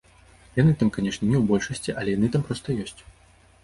Яны 0.61 0.71
там, 0.79 0.89
канешне, 0.95 1.23
не 1.27 1.37
ў 1.41 1.45
большасці, 1.53 1.97
але 2.01 2.09
яны 2.19 2.27
там 2.37 2.43
проста 2.53 2.69
ёсць. 2.87 3.01